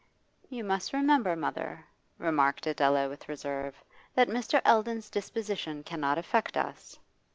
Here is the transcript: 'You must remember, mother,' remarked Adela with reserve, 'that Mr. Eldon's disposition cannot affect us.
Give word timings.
'You 0.49 0.63
must 0.63 0.93
remember, 0.93 1.35
mother,' 1.35 1.85
remarked 2.17 2.65
Adela 2.65 3.07
with 3.07 3.29
reserve, 3.29 3.75
'that 4.15 4.29
Mr. 4.29 4.59
Eldon's 4.65 5.11
disposition 5.11 5.83
cannot 5.83 6.17
affect 6.17 6.57
us. 6.57 6.97